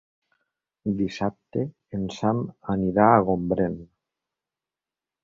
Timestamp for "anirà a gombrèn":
2.77-3.77